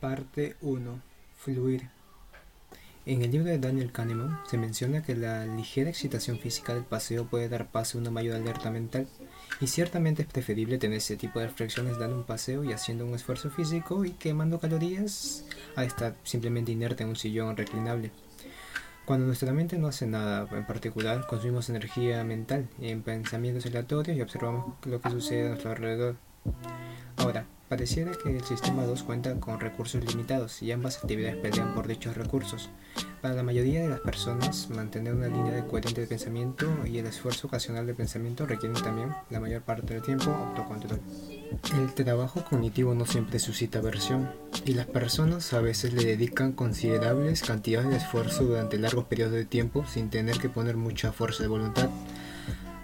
[0.00, 1.00] Parte 1.
[1.36, 1.88] Fluir.
[3.06, 7.26] En el libro de Daniel Kahneman se menciona que la ligera excitación física del paseo
[7.26, 9.08] puede dar paso a una mayor alerta mental,
[9.60, 13.14] y ciertamente es preferible tener ese tipo de reflexiones dando un paseo y haciendo un
[13.14, 15.44] esfuerzo físico y quemando calorías
[15.76, 18.10] a estar simplemente inerte en un sillón reclinable.
[19.04, 24.22] Cuando nuestra mente no hace nada en particular, consumimos energía mental en pensamientos aleatorios y
[24.22, 26.16] observamos lo que sucede a nuestro alrededor.
[27.16, 31.88] Ahora, pareciera que el sistema 2 cuenta con recursos limitados y ambas actividades pelean por
[31.88, 32.70] dichos recursos.
[33.20, 37.06] Para la mayoría de las personas, mantener una línea de coherente de pensamiento y el
[37.06, 41.00] esfuerzo ocasional de pensamiento requieren también, la mayor parte del tiempo, autocontrol.
[41.76, 44.30] El trabajo cognitivo no siempre suscita aversión
[44.64, 49.46] y las personas a veces le dedican considerables cantidades de esfuerzo durante largos periodos de
[49.46, 51.90] tiempo sin tener que poner mucha fuerza de voluntad.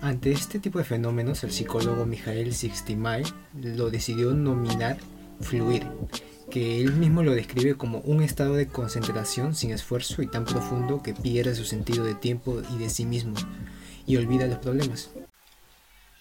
[0.00, 4.96] Ante este tipo de fenómenos, el psicólogo Mijael Csikszentmihalyi lo decidió nominar
[5.40, 5.86] fluir,
[6.50, 11.02] que él mismo lo describe como un estado de concentración sin esfuerzo y tan profundo
[11.02, 13.34] que pierde su sentido de tiempo y de sí mismo
[14.06, 15.10] y olvida los problemas.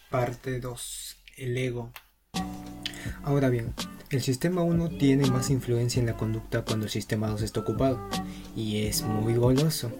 [0.09, 1.17] Parte 2.
[1.37, 1.91] El ego.
[3.23, 3.73] Ahora bien,
[4.09, 7.99] el sistema 1 tiene más influencia en la conducta cuando el sistema 2 está ocupado
[8.55, 9.91] y es muy goloso.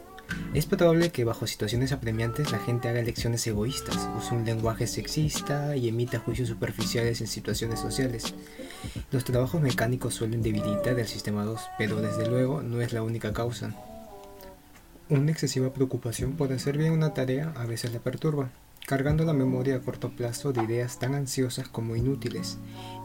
[0.54, 5.76] Es probable que bajo situaciones apremiantes la gente haga elecciones egoístas, use un lenguaje sexista
[5.76, 8.34] y emita juicios superficiales en situaciones sociales.
[9.12, 13.34] Los trabajos mecánicos suelen debilitar el sistema 2, pero desde luego no es la única
[13.34, 13.74] causa.
[15.10, 18.50] Una excesiva preocupación por hacer bien una tarea a veces le perturba,
[18.86, 22.58] cargando la memoria a corto plazo de ideas tan ansiosas como inútiles,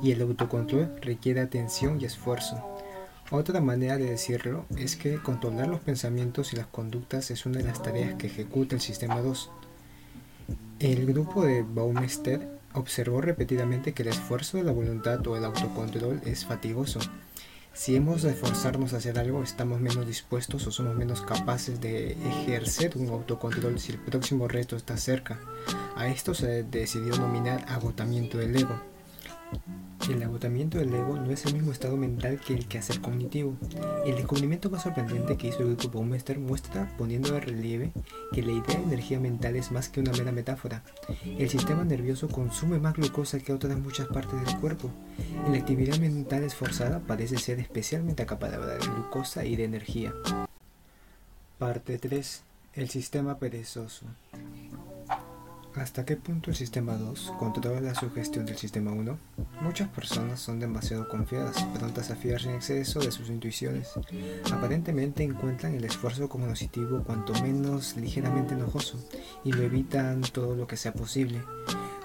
[0.02, 2.71] y el autocontrol requiere atención y esfuerzo.
[3.32, 7.64] Otra manera de decirlo es que controlar los pensamientos y las conductas es una de
[7.64, 9.50] las tareas que ejecuta el sistema 2.
[10.80, 16.20] El grupo de Baumeister observó repetidamente que el esfuerzo de la voluntad o el autocontrol
[16.26, 17.00] es fatigoso.
[17.72, 22.12] Si hemos de esforzarnos a hacer algo, estamos menos dispuestos o somos menos capaces de
[22.28, 25.40] ejercer un autocontrol si el próximo reto está cerca.
[25.96, 28.78] A esto se decidió nominar agotamiento del ego.
[30.10, 33.56] El agotamiento del ego no es el mismo estado mental que el quehacer cognitivo.
[34.04, 37.92] El descubrimiento más sorprendente que hizo el grupo Baumeister muestra, poniendo de relieve,
[38.32, 40.82] que la idea de energía mental es más que una mera metáfora.
[41.24, 44.90] El sistema nervioso consume más glucosa que otras muchas partes del cuerpo,
[45.50, 50.14] la actividad mental esforzada parece ser especialmente acaparadora de glucosa y de energía.
[51.58, 52.42] Parte 3.
[52.74, 54.06] El sistema perezoso.
[55.74, 59.18] ¿Hasta qué punto el sistema 2 controla la sugestión del sistema 1?
[59.62, 63.88] Muchas personas son demasiado confiadas, prontas a fiarse en exceso de sus intuiciones.
[64.52, 68.98] Aparentemente encuentran el esfuerzo cognoscitivo cuanto menos ligeramente enojoso
[69.44, 71.42] y lo evitan todo lo que sea posible.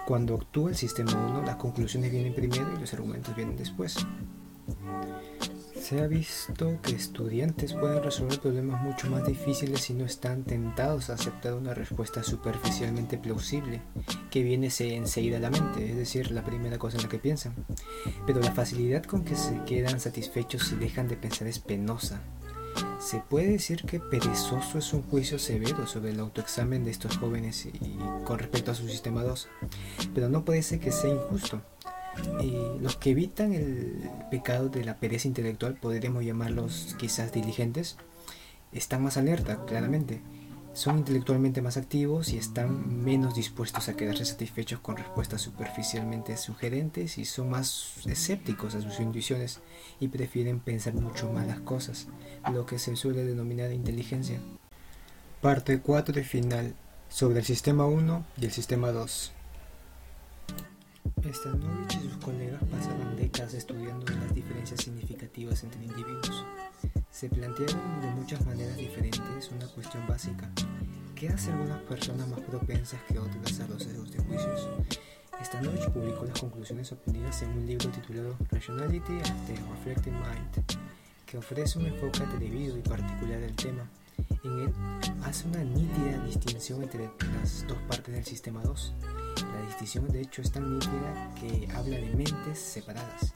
[0.06, 3.98] Cuando actúa el sistema 1, las conclusiones vienen primero y los argumentos vienen después.
[5.80, 11.10] Se ha visto que estudiantes pueden resolver problemas mucho más difíciles si no están tentados
[11.10, 13.82] a aceptar una respuesta superficialmente plausible
[14.30, 17.54] que viene enseguida a la mente, es decir, la primera cosa en la que piensan.
[18.26, 22.22] Pero la facilidad con que se quedan satisfechos y dejan de pensar es penosa.
[23.00, 27.66] Se puede decir que perezoso es un juicio severo sobre el autoexamen de estos jóvenes
[27.66, 29.48] y con respecto a su sistema 2,
[30.14, 31.62] pero no puede ser que sea injusto.
[32.42, 37.98] Eh, los que evitan el pecado de la pereza intelectual, podríamos llamarlos quizás diligentes,
[38.72, 40.22] están más alerta, claramente.
[40.74, 47.18] Son intelectualmente más activos y están menos dispuestos a quedarse satisfechos con respuestas superficialmente sugerentes
[47.18, 49.60] y son más escépticos a sus intuiciones
[50.00, 52.08] y prefieren pensar mucho más las cosas,
[52.54, 54.40] lo que se suele denominar inteligencia.
[55.42, 56.76] Parte 4 de final
[57.10, 59.32] sobre el sistema 1 y el sistema 2.
[61.26, 66.46] Stanovich y sus colegas pasaron décadas estudiando las diferencias significativas entre individuos.
[67.12, 70.50] Se plantearon de muchas maneras diferentes una cuestión básica.
[71.16, 74.70] ¿Qué hace algunas personas más propensas que otras a los sesgos de juicios?
[75.44, 80.66] Stanovich publicó las conclusiones obtenidas en un libro titulado Rationality and the Reflecting Mind,
[81.26, 83.90] que ofrece un enfoque atrevido y particular del tema.
[84.44, 84.74] En él
[85.24, 88.94] hace una nítida distinción entre las dos partes del sistema 2
[89.44, 93.34] la distinción de hecho es tan nítida que habla de mentes separadas.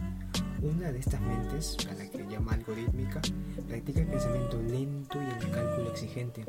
[0.61, 3.21] Una de estas mentes, a la que llama algorítmica,
[3.67, 6.45] practica el pensamiento lento y el cálculo exigente.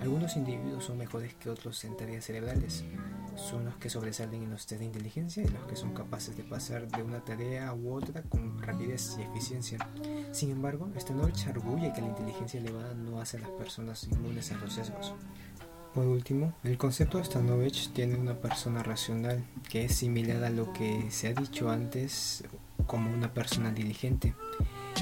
[0.00, 2.84] Algunos individuos son mejores que otros en tareas cerebrales.
[3.82, 7.02] Que sobresalen en los test de inteligencia y los que son capaces de pasar de
[7.02, 9.78] una tarea u otra con rapidez y eficiencia.
[10.30, 14.52] Sin embargo, esta noche arguye que la inteligencia elevada no hace a las personas inmunes
[14.52, 15.14] a los sesgos.
[15.94, 20.72] Por último, el concepto de Stanovich tiene una persona racional, que es similar a lo
[20.72, 22.44] que se ha dicho antes
[22.86, 24.34] como una persona diligente.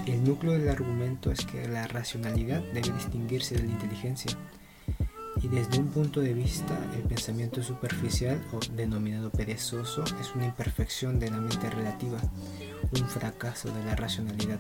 [0.07, 4.33] El núcleo del argumento es que la racionalidad debe distinguirse de la inteligencia.
[5.43, 11.19] Y desde un punto de vista, el pensamiento superficial o denominado perezoso es una imperfección
[11.19, 12.19] de la mente relativa,
[12.93, 14.59] un fracaso de la racionalidad.